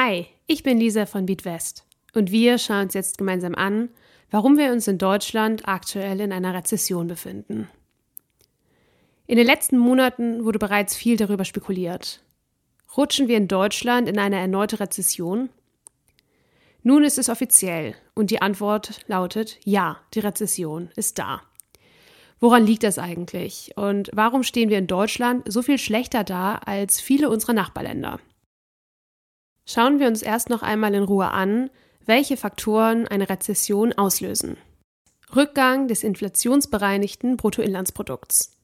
Hi, 0.00 0.26
ich 0.46 0.62
bin 0.62 0.78
Lisa 0.78 1.06
von 1.06 1.26
BeatWest 1.26 1.84
und 2.14 2.30
wir 2.30 2.58
schauen 2.58 2.82
uns 2.82 2.94
jetzt 2.94 3.18
gemeinsam 3.18 3.56
an, 3.56 3.88
warum 4.30 4.56
wir 4.56 4.70
uns 4.70 4.86
in 4.86 4.96
Deutschland 4.96 5.66
aktuell 5.66 6.20
in 6.20 6.32
einer 6.32 6.54
Rezession 6.54 7.08
befinden. 7.08 7.68
In 9.26 9.38
den 9.38 9.44
letzten 9.44 9.76
Monaten 9.76 10.44
wurde 10.44 10.60
bereits 10.60 10.94
viel 10.94 11.16
darüber 11.16 11.44
spekuliert. 11.44 12.22
Rutschen 12.96 13.26
wir 13.26 13.36
in 13.36 13.48
Deutschland 13.48 14.08
in 14.08 14.20
eine 14.20 14.38
erneute 14.38 14.78
Rezession? 14.78 15.48
Nun 16.84 17.02
ist 17.02 17.18
es 17.18 17.28
offiziell 17.28 17.96
und 18.14 18.30
die 18.30 18.40
Antwort 18.40 19.00
lautet 19.08 19.58
ja, 19.64 19.98
die 20.14 20.20
Rezession 20.20 20.92
ist 20.94 21.18
da. 21.18 21.42
Woran 22.38 22.64
liegt 22.64 22.84
das 22.84 23.00
eigentlich 23.00 23.72
und 23.74 24.10
warum 24.12 24.44
stehen 24.44 24.70
wir 24.70 24.78
in 24.78 24.86
Deutschland 24.86 25.52
so 25.52 25.60
viel 25.60 25.78
schlechter 25.78 26.22
da 26.22 26.54
als 26.54 27.00
viele 27.00 27.28
unserer 27.30 27.54
Nachbarländer? 27.54 28.20
Schauen 29.70 30.00
wir 30.00 30.06
uns 30.06 30.22
erst 30.22 30.48
noch 30.48 30.62
einmal 30.62 30.94
in 30.94 31.02
Ruhe 31.02 31.30
an, 31.30 31.68
welche 32.06 32.38
Faktoren 32.38 33.06
eine 33.06 33.28
Rezession 33.28 33.92
auslösen. 33.92 34.56
Rückgang 35.36 35.88
des 35.88 36.04
inflationsbereinigten 36.04 37.36
Bruttoinlandsprodukts. 37.36 38.56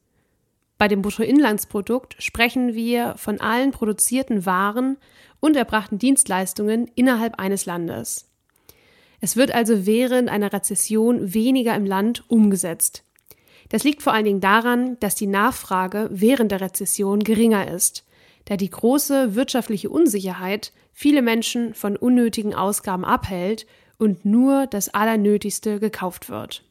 Bei 0.78 0.88
dem 0.88 1.02
Bruttoinlandsprodukt 1.02 2.16
sprechen 2.22 2.72
wir 2.72 3.16
von 3.18 3.38
allen 3.38 3.70
produzierten 3.70 4.46
Waren 4.46 4.96
und 5.40 5.56
erbrachten 5.56 5.98
Dienstleistungen 5.98 6.90
innerhalb 6.94 7.38
eines 7.38 7.66
Landes. 7.66 8.30
Es 9.20 9.36
wird 9.36 9.54
also 9.54 9.84
während 9.84 10.30
einer 10.30 10.54
Rezession 10.54 11.34
weniger 11.34 11.74
im 11.76 11.84
Land 11.84 12.24
umgesetzt. 12.30 13.04
Das 13.68 13.84
liegt 13.84 14.00
vor 14.00 14.14
allen 14.14 14.24
Dingen 14.24 14.40
daran, 14.40 14.98
dass 15.00 15.14
die 15.14 15.26
Nachfrage 15.26 16.08
während 16.10 16.50
der 16.50 16.62
Rezession 16.62 17.20
geringer 17.20 17.70
ist, 17.70 18.06
da 18.44 18.56
die 18.56 18.70
große 18.70 19.34
wirtschaftliche 19.34 19.90
Unsicherheit 19.90 20.72
viele 20.92 21.22
Menschen 21.22 21.74
von 21.74 21.96
unnötigen 21.96 22.54
Ausgaben 22.54 23.04
abhält 23.04 23.66
und 23.98 24.24
nur 24.24 24.66
das 24.66 24.88
Allernötigste 24.92 25.80
gekauft 25.80 26.28
wird. 26.28 26.64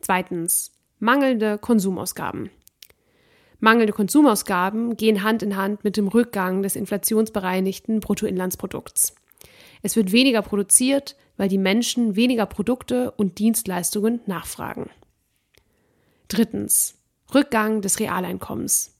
Zweitens. 0.00 0.72
Mangelnde 1.00 1.58
Konsumausgaben. 1.58 2.50
Mangelnde 3.60 3.92
Konsumausgaben 3.92 4.96
gehen 4.96 5.22
Hand 5.22 5.44
in 5.44 5.56
Hand 5.56 5.84
mit 5.84 5.96
dem 5.96 6.08
Rückgang 6.08 6.62
des 6.62 6.74
inflationsbereinigten 6.74 8.00
Bruttoinlandsprodukts. 8.00 9.14
Es 9.82 9.94
wird 9.94 10.10
weniger 10.10 10.42
produziert, 10.42 11.16
weil 11.36 11.48
die 11.48 11.58
Menschen 11.58 12.16
weniger 12.16 12.46
Produkte 12.46 13.12
und 13.12 13.38
Dienstleistungen 13.38 14.20
nachfragen. 14.26 14.90
Drittens. 16.26 16.96
Rückgang 17.32 17.80
des 17.80 18.00
Realeinkommens. 18.00 18.97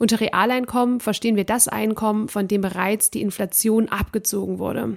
Unter 0.00 0.18
Realeinkommen 0.18 0.98
verstehen 0.98 1.36
wir 1.36 1.44
das 1.44 1.68
Einkommen, 1.68 2.28
von 2.28 2.48
dem 2.48 2.62
bereits 2.62 3.10
die 3.10 3.20
Inflation 3.20 3.90
abgezogen 3.90 4.58
wurde. 4.58 4.96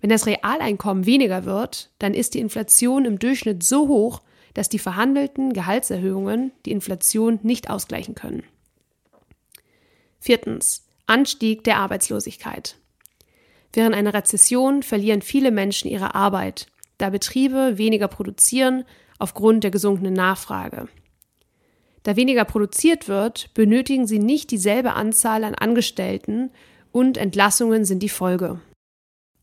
Wenn 0.00 0.10
das 0.10 0.26
Realeinkommen 0.26 1.06
weniger 1.06 1.44
wird, 1.44 1.92
dann 2.00 2.12
ist 2.12 2.34
die 2.34 2.40
Inflation 2.40 3.04
im 3.04 3.20
Durchschnitt 3.20 3.62
so 3.62 3.86
hoch, 3.86 4.20
dass 4.54 4.68
die 4.68 4.80
verhandelten 4.80 5.52
Gehaltserhöhungen 5.52 6.50
die 6.66 6.72
Inflation 6.72 7.38
nicht 7.44 7.70
ausgleichen 7.70 8.16
können. 8.16 8.42
Viertens. 10.18 10.84
Anstieg 11.06 11.62
der 11.62 11.76
Arbeitslosigkeit. 11.76 12.78
Während 13.72 13.94
einer 13.94 14.14
Rezession 14.14 14.82
verlieren 14.82 15.22
viele 15.22 15.52
Menschen 15.52 15.88
ihre 15.88 16.16
Arbeit, 16.16 16.66
da 16.98 17.10
Betriebe 17.10 17.78
weniger 17.78 18.08
produzieren 18.08 18.82
aufgrund 19.20 19.62
der 19.62 19.70
gesunkenen 19.70 20.14
Nachfrage. 20.14 20.88
Da 22.02 22.16
weniger 22.16 22.44
produziert 22.44 23.08
wird, 23.08 23.52
benötigen 23.54 24.06
sie 24.06 24.18
nicht 24.18 24.50
dieselbe 24.50 24.94
Anzahl 24.94 25.44
an 25.44 25.54
Angestellten 25.54 26.50
und 26.90 27.16
Entlassungen 27.16 27.84
sind 27.84 28.02
die 28.02 28.08
Folge. 28.08 28.60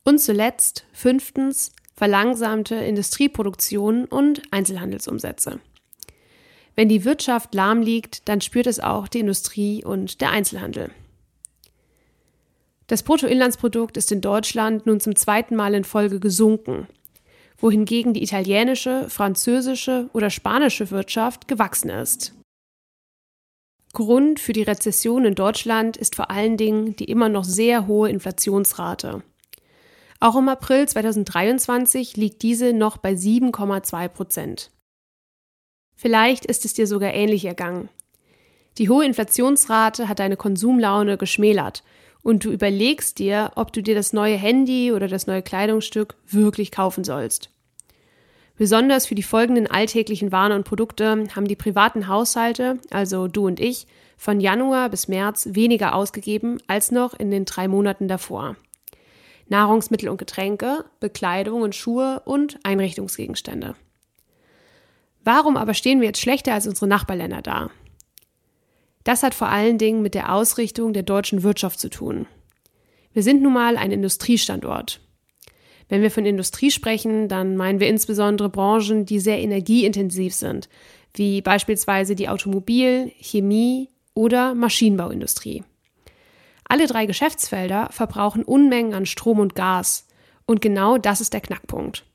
Und 0.04 0.20
zuletzt, 0.20 0.86
fünftens, 0.92 1.72
verlangsamte 1.96 2.76
Industrieproduktion 2.76 4.06
und 4.06 4.42
Einzelhandelsumsätze. 4.52 5.60
Wenn 6.76 6.88
die 6.88 7.04
Wirtschaft 7.04 7.54
lahm 7.54 7.82
liegt, 7.82 8.30
dann 8.30 8.40
spürt 8.40 8.68
es 8.68 8.80
auch 8.80 9.08
die 9.10 9.20
Industrie 9.20 9.84
und 9.84 10.22
der 10.22 10.32
Einzelhandel. 10.32 10.92
Das 12.88 13.04
Bruttoinlandsprodukt 13.04 13.98
ist 13.98 14.12
in 14.12 14.22
Deutschland 14.22 14.86
nun 14.86 15.00
zum 15.00 15.16
zweiten 15.16 15.56
Mal 15.56 15.76
in 15.76 15.84
Folge 15.84 16.20
gesunken, 16.20 16.88
wohingegen 17.58 18.14
die 18.14 18.24
italienische, 18.24 19.10
französische 19.10 20.10
oder 20.14 20.30
spanische 20.30 20.90
Wirtschaft 20.90 21.48
gewachsen 21.48 21.90
ist. 21.90 22.34
Grund 23.94 24.40
für 24.40 24.54
die 24.54 24.64
Rezession 24.64 25.26
in 25.26 25.36
Deutschland 25.36 25.98
ist 25.98 26.16
vor 26.16 26.30
allen 26.30 26.58
Dingen 26.58 26.96
die 26.96 27.06
immer 27.06 27.30
noch 27.30 27.44
sehr 27.44 27.88
hohe 27.88 28.10
Inflationsrate. 28.10 29.24
Auch 30.20 30.36
im 30.36 30.50
April 30.50 30.88
2023 30.88 32.18
liegt 32.18 32.42
diese 32.42 32.74
noch 32.74 32.98
bei 32.98 33.14
7,2 33.14 34.08
Prozent. 34.10 34.72
Vielleicht 35.96 36.46
ist 36.46 36.66
es 36.66 36.74
dir 36.74 36.88
sogar 36.88 37.14
ähnlich 37.14 37.46
ergangen. 37.46 37.90
Die 38.78 38.90
hohe 38.90 39.06
Inflationsrate 39.06 40.08
hat 40.08 40.20
deine 40.20 40.38
Konsumlaune 40.38 41.18
geschmälert 41.18 41.84
und 42.22 42.46
du 42.46 42.52
überlegst 42.52 43.18
dir, 43.20 43.52
ob 43.56 43.74
du 43.74 43.82
dir 43.82 43.96
das 43.96 44.14
neue 44.14 44.36
Handy 44.36 44.92
oder 44.92 45.08
das 45.08 45.26
neue 45.26 45.42
Kleidungsstück 45.42 46.16
wirklich 46.28 46.72
kaufen 46.72 47.04
sollst. 47.04 47.50
Besonders 48.60 49.06
für 49.06 49.16
die 49.16 49.24
folgenden 49.24 49.68
alltäglichen 49.68 50.34
Waren 50.34 50.52
und 50.52 50.66
Produkte 50.66 51.28
haben 51.34 51.48
die 51.48 51.56
privaten 51.56 52.10
Haushalte, 52.10 52.78
also 52.90 53.30
du 53.30 53.48
und 53.48 53.58
ich, 53.58 53.88
von 54.18 54.42
Januar 54.42 54.90
bis 54.90 55.08
März 55.08 55.48
weniger 55.52 55.96
ausgegeben 55.96 56.58
als 56.68 56.92
noch 56.92 57.14
in 57.14 57.32
den 57.32 57.46
drei 57.46 57.70
Monaten 57.70 58.10
davor. 58.10 58.58
Nahrungsmittel 59.48 60.10
und 60.10 60.18
Getränke, 60.18 60.84
Bekleidung 61.00 61.62
und 61.62 61.74
Schuhe 61.74 62.22
und 62.26 62.60
Einrichtungsgegenstände. 62.64 63.76
Warum 65.24 65.56
aber 65.56 65.74
stehen 65.74 66.02
wir 66.02 66.08
jetzt 66.08 66.20
schlechter 66.20 66.54
als 66.54 66.68
unsere 66.68 66.88
Nachbarländer 66.88 67.42
da? 67.42 67.70
Das 69.06 69.24
hat 69.24 69.36
vor 69.36 69.48
allen 69.48 69.78
Dingen 69.78 70.02
mit 70.02 70.16
der 70.16 70.34
Ausrichtung 70.34 70.92
der 70.92 71.04
deutschen 71.04 71.44
Wirtschaft 71.44 71.80
zu 71.80 71.90
tun. 71.90 72.28
Wir 73.14 73.24
sind 73.24 73.42
nun 73.42 73.54
mal 73.54 73.78
ein 73.78 73.94
Industriestandort. 73.94 75.00
Wenn 75.90 76.04
wir 76.04 76.12
von 76.12 76.26
Industrie 76.26 76.72
sprechen, 76.72 77.28
dann 77.28 77.58
meinen 77.58 77.80
wir 77.80 77.88
insbesondere 77.88 78.50
Branchen, 78.50 79.06
die 79.06 79.20
sehr 79.20 79.40
energieintensiv 79.40 80.34
sind, 80.34 80.70
wie 81.16 81.42
beispielsweise 81.42 82.16
die 82.16 82.30
Automobil-, 82.30 83.12
Chemie- 83.20 83.90
oder 84.14 84.54
Maschinenbauindustrie. 84.54 85.64
Alle 86.66 86.86
drei 86.86 87.08
Geschäftsfelder 87.08 87.90
verbrauchen 87.92 88.44
Unmengen 88.44 88.94
an 88.94 89.08
Strom 89.08 89.40
und 89.40 89.56
Gas. 89.56 90.08
Und 90.46 90.62
genau 90.62 91.00
das 91.00 91.20
ist 91.20 91.34
der 91.34 91.42
Knackpunkt. 91.42 92.06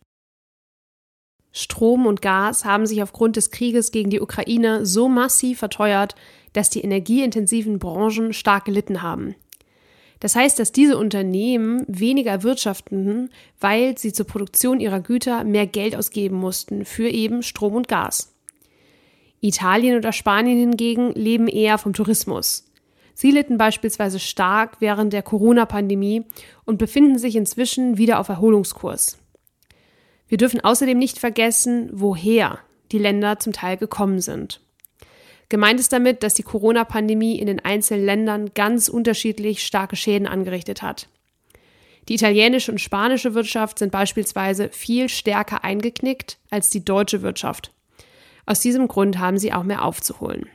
Strom 1.50 2.06
und 2.06 2.22
Gas 2.22 2.64
haben 2.64 2.86
sich 2.86 3.02
aufgrund 3.02 3.36
des 3.36 3.50
Krieges 3.50 3.90
gegen 3.90 4.10
die 4.10 4.20
Ukraine 4.20 4.86
so 4.86 5.08
massiv 5.08 5.58
verteuert, 5.58 6.14
dass 6.52 6.70
die 6.70 6.80
energieintensiven 6.80 7.78
Branchen 7.78 8.32
stark 8.32 8.64
gelitten 8.64 9.02
haben. 9.02 9.34
Das 10.20 10.36
heißt, 10.36 10.58
dass 10.58 10.72
diese 10.72 10.96
Unternehmen 10.96 11.84
weniger 11.86 12.42
wirtschaften, 12.42 13.30
weil 13.60 13.98
sie 13.98 14.12
zur 14.12 14.26
Produktion 14.26 14.80
ihrer 14.80 15.00
Güter 15.00 15.44
mehr 15.44 15.66
Geld 15.66 15.96
ausgeben 15.96 16.36
mussten 16.36 16.84
für 16.84 17.08
eben 17.08 17.42
Strom 17.42 17.74
und 17.74 17.88
Gas. 17.88 18.34
Italien 19.40 19.98
oder 19.98 20.12
Spanien 20.12 20.58
hingegen 20.58 21.12
leben 21.12 21.48
eher 21.48 21.76
vom 21.76 21.92
Tourismus. 21.92 22.64
Sie 23.12 23.30
litten 23.30 23.58
beispielsweise 23.58 24.18
stark 24.18 24.80
während 24.80 25.12
der 25.12 25.22
Corona-Pandemie 25.22 26.24
und 26.64 26.78
befinden 26.78 27.18
sich 27.18 27.36
inzwischen 27.36 27.98
wieder 27.98 28.18
auf 28.18 28.28
Erholungskurs. 28.28 29.18
Wir 30.26 30.38
dürfen 30.38 30.60
außerdem 30.60 30.98
nicht 30.98 31.18
vergessen, 31.18 31.90
woher 31.92 32.58
die 32.90 32.98
Länder 32.98 33.38
zum 33.38 33.52
Teil 33.52 33.76
gekommen 33.76 34.20
sind. 34.20 34.63
Gemeint 35.54 35.78
ist 35.78 35.92
damit, 35.92 36.24
dass 36.24 36.34
die 36.34 36.42
Corona-Pandemie 36.42 37.38
in 37.38 37.46
den 37.46 37.64
einzelnen 37.64 38.04
Ländern 38.04 38.50
ganz 38.54 38.88
unterschiedlich 38.88 39.64
starke 39.64 39.94
Schäden 39.94 40.26
angerichtet 40.26 40.82
hat. 40.82 41.06
Die 42.08 42.14
italienische 42.14 42.72
und 42.72 42.80
spanische 42.80 43.34
Wirtschaft 43.34 43.78
sind 43.78 43.92
beispielsweise 43.92 44.70
viel 44.70 45.08
stärker 45.08 45.62
eingeknickt 45.62 46.38
als 46.50 46.70
die 46.70 46.84
deutsche 46.84 47.22
Wirtschaft. 47.22 47.70
Aus 48.46 48.58
diesem 48.58 48.88
Grund 48.88 49.20
haben 49.20 49.38
sie 49.38 49.52
auch 49.52 49.62
mehr 49.62 49.84
aufzuholen. 49.84 50.48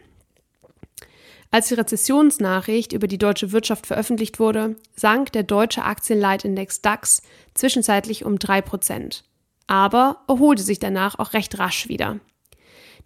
Als 1.50 1.70
die 1.70 1.76
Rezessionsnachricht 1.76 2.92
über 2.92 3.08
die 3.08 3.18
deutsche 3.18 3.54
Wirtschaft 3.54 3.88
veröffentlicht 3.88 4.38
wurde, 4.38 4.76
sank 4.98 5.32
der 5.32 5.44
deutsche 5.44 5.86
Aktienleitindex 5.86 6.82
DAX 6.82 7.22
zwischenzeitlich 7.54 8.26
um 8.26 8.36
3%, 8.36 9.22
aber 9.66 10.26
erholte 10.28 10.62
sich 10.62 10.80
danach 10.80 11.18
auch 11.20 11.32
recht 11.32 11.58
rasch 11.58 11.88
wieder. 11.88 12.20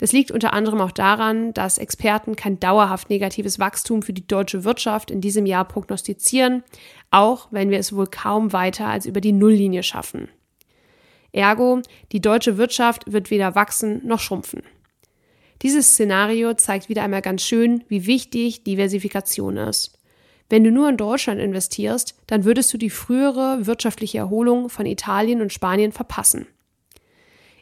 Das 0.03 0.11
liegt 0.11 0.31
unter 0.31 0.51
anderem 0.51 0.81
auch 0.81 0.91
daran, 0.91 1.53
dass 1.53 1.77
Experten 1.77 2.35
kein 2.35 2.59
dauerhaft 2.59 3.09
negatives 3.09 3.57
Wachstum 3.57 4.01
für 4.01 4.11
die 4.11 4.27
deutsche 4.27 4.65
Wirtschaft 4.65 5.09
in 5.09 5.21
diesem 5.21 5.45
Jahr 5.45 5.63
prognostizieren, 5.63 6.61
auch 7.09 7.47
wenn 7.51 7.69
wir 7.69 7.79
es 7.79 7.95
wohl 7.95 8.07
kaum 8.07 8.51
weiter 8.51 8.87
als 8.87 9.05
über 9.05 9.21
die 9.21 9.31
Nulllinie 9.31 9.81
schaffen. 9.81 10.27
Ergo, 11.31 11.81
die 12.11 12.19
deutsche 12.19 12.57
Wirtschaft 12.57 13.13
wird 13.13 13.31
weder 13.31 13.55
wachsen 13.55 14.05
noch 14.05 14.19
schrumpfen. 14.19 14.63
Dieses 15.61 15.93
Szenario 15.93 16.53
zeigt 16.53 16.89
wieder 16.89 17.03
einmal 17.03 17.21
ganz 17.21 17.41
schön, 17.41 17.85
wie 17.87 18.05
wichtig 18.05 18.65
Diversifikation 18.65 19.55
ist. 19.55 19.97
Wenn 20.49 20.65
du 20.65 20.71
nur 20.71 20.89
in 20.89 20.97
Deutschland 20.97 21.39
investierst, 21.39 22.19
dann 22.27 22.43
würdest 22.43 22.73
du 22.73 22.77
die 22.77 22.89
frühere 22.89 23.67
wirtschaftliche 23.67 24.17
Erholung 24.17 24.67
von 24.67 24.85
Italien 24.85 25.41
und 25.41 25.53
Spanien 25.53 25.93
verpassen. 25.93 26.45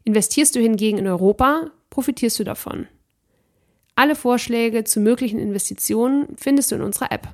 Investierst 0.06 0.56
du 0.56 0.60
hingegen 0.60 0.98
in 0.98 1.06
Europa, 1.06 1.70
profitierst 1.92 2.40
du 2.40 2.44
davon. 2.44 2.88
Alle 3.96 4.16
Vorschläge 4.16 4.84
zu 4.84 5.00
möglichen 5.00 5.38
Investitionen 5.38 6.36
findest 6.38 6.72
du 6.72 6.76
in 6.76 6.82
unserer 6.82 7.12
App. 7.12 7.28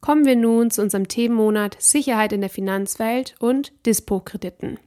Kommen 0.00 0.24
wir 0.24 0.36
nun 0.36 0.70
zu 0.70 0.80
unserem 0.80 1.06
Themenmonat 1.06 1.76
Sicherheit 1.78 2.32
in 2.32 2.40
der 2.40 2.48
Finanzwelt 2.48 3.34
und 3.40 3.74
Dispo-Krediten. 3.84 4.78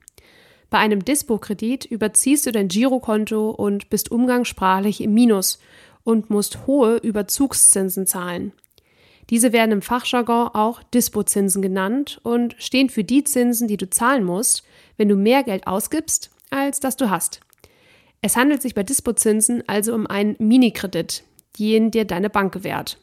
Bei 0.72 0.80
einem 0.80 1.06
Dispo-Kredit 1.06 1.86
überziehst 1.86 2.48
du 2.48 2.52
dein 2.52 2.70
Girokonto 2.70 3.52
und 3.52 3.92
bist 3.92 4.10
umgangssprachlich 4.10 5.02
im 5.02 5.14
Minus 5.14 5.60
und 6.04 6.32
musst 6.32 6.66
hohe 6.66 6.96
Überzugszinsen 6.98 8.08
zahlen. 8.08 8.54
Diese 9.30 9.54
werden 9.54 9.72
im 9.72 9.82
Fachjargon 9.82 10.48
auch 10.54 10.82
Dispozinsen 10.82 11.62
genannt 11.62 12.20
und 12.24 12.56
stehen 12.58 12.90
für 12.90 13.04
die 13.04 13.24
Zinsen, 13.24 13.68
die 13.68 13.78
du 13.78 13.90
zahlen 13.90 14.24
musst, 14.24 14.64
wenn 14.98 15.10
du 15.10 15.16
mehr 15.16 15.44
Geld 15.44 15.68
ausgibst, 15.68 16.32
als 16.50 16.80
das 16.80 16.98
du 16.98 17.10
hast. 17.10 17.42
Es 18.22 18.36
handelt 18.36 18.62
sich 18.62 18.76
bei 18.76 18.84
Dispozinsen 18.84 19.64
also 19.68 19.94
um 19.96 20.06
einen 20.06 20.36
Minikredit, 20.38 21.24
den 21.60 21.92
dir 21.92 22.06
deine 22.06 22.30
Bank 22.30 22.54
gewährt. 22.54 22.98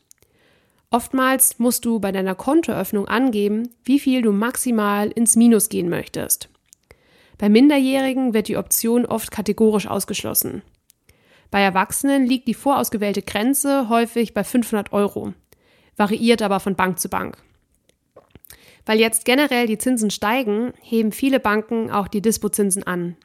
Oftmals 0.91 1.59
musst 1.59 1.85
du 1.85 2.01
bei 2.01 2.13
deiner 2.13 2.35
Kontoöffnung 2.35 3.09
angeben, 3.09 3.71
wie 3.85 3.99
viel 3.99 4.23
du 4.23 4.33
maximal 4.33 5.11
ins 5.11 5.37
Minus 5.37 5.69
gehen 5.69 5.89
möchtest. 5.89 6.49
Bei 7.37 7.49
Minderjährigen 7.49 8.33
wird 8.33 8.49
die 8.49 8.57
Option 8.57 9.05
oft 9.05 9.31
kategorisch 9.31 9.87
ausgeschlossen. 9.87 10.63
Bei 11.51 11.61
Erwachsenen 11.61 12.27
liegt 12.27 12.49
die 12.49 12.55
vorausgewählte 12.55 13.23
Grenze 13.23 13.89
häufig 13.89 14.35
bei 14.35 14.45
500 14.45 14.93
Euro, 14.93 15.35
variiert 15.97 16.43
aber 16.43 16.61
von 16.61 16.75
Bank 16.75 16.99
zu 16.99 17.09
Bank. 17.09 17.39
Weil 18.89 19.01
jetzt 19.01 19.27
generell 19.27 19.67
die 19.67 19.77
Zinsen 19.77 20.11
steigen, 20.11 20.73
heben 20.81 21.13
viele 21.13 21.41
Banken 21.41 21.91
auch 21.91 22.09
die 22.09 22.23
Dispozinsen 22.23 22.85
an. 22.85 23.19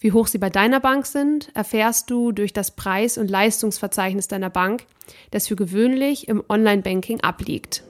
Wie 0.00 0.10
hoch 0.10 0.26
sie 0.26 0.38
bei 0.38 0.50
deiner 0.50 0.80
Bank 0.80 1.06
sind, 1.06 1.54
erfährst 1.54 2.10
du 2.10 2.32
durch 2.32 2.52
das 2.52 2.74
Preis- 2.74 3.16
und 3.16 3.30
Leistungsverzeichnis 3.30 4.26
deiner 4.26 4.50
Bank, 4.50 4.84
das 5.30 5.46
für 5.46 5.54
gewöhnlich 5.54 6.26
im 6.26 6.42
Online-Banking 6.48 7.20
abliegt. 7.20 7.84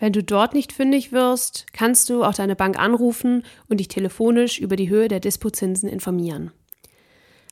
Wenn 0.00 0.12
du 0.12 0.24
dort 0.24 0.54
nicht 0.54 0.72
fündig 0.72 1.12
wirst, 1.12 1.72
kannst 1.72 2.10
du 2.10 2.24
auch 2.24 2.34
deine 2.34 2.56
Bank 2.56 2.76
anrufen 2.76 3.44
und 3.68 3.78
dich 3.78 3.86
telefonisch 3.86 4.58
über 4.58 4.74
die 4.74 4.88
Höhe 4.88 5.06
der 5.06 5.20
Dispozinsen 5.20 5.88
informieren. 5.88 6.50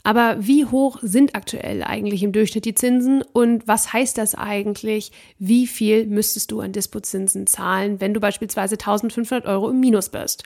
Aber 0.02 0.36
wie 0.40 0.64
hoch 0.64 0.98
sind 1.02 1.34
aktuell 1.34 1.82
eigentlich 1.82 2.22
im 2.22 2.32
Durchschnitt 2.32 2.64
die 2.64 2.74
Zinsen 2.74 3.22
und 3.32 3.66
was 3.68 3.92
heißt 3.92 4.16
das 4.16 4.34
eigentlich? 4.34 5.12
Wie 5.38 5.66
viel 5.66 6.06
müsstest 6.06 6.50
du 6.50 6.60
an 6.60 6.72
Dispozinsen 6.72 7.46
zahlen, 7.46 8.00
wenn 8.00 8.14
du 8.14 8.20
beispielsweise 8.20 8.74
1500 8.76 9.46
Euro 9.46 9.70
im 9.70 9.80
Minus 9.80 10.08
bist? 10.08 10.44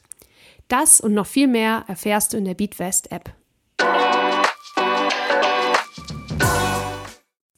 Das 0.69 1.01
und 1.01 1.15
noch 1.15 1.27
viel 1.27 1.49
mehr 1.49 1.85
erfährst 1.87 2.33
du 2.33 2.39
in 2.39 2.45
der 2.45 2.55
BeatWest 2.55 3.13
App. 3.13 3.35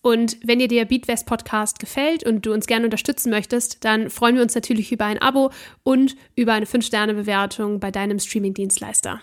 Und 0.04 0.36
wenn 0.44 0.58
dir 0.58 0.68
der 0.68 0.84
Beatwest 0.84 1.24
Podcast 1.24 1.78
gefällt 1.78 2.26
und 2.26 2.44
du 2.44 2.52
uns 2.52 2.66
gerne 2.66 2.84
unterstützen 2.84 3.30
möchtest, 3.30 3.84
dann 3.86 4.10
freuen 4.10 4.34
wir 4.34 4.42
uns 4.42 4.54
natürlich 4.54 4.92
über 4.92 5.06
ein 5.06 5.16
Abo 5.22 5.50
und 5.82 6.14
über 6.36 6.52
eine 6.52 6.66
5-Sterne-Bewertung 6.66 7.80
bei 7.80 7.90
deinem 7.90 8.18
Streaming-Dienstleister. 8.18 9.22